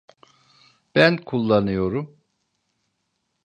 Ben 0.95 1.17
kullanıyorum. 1.17 2.17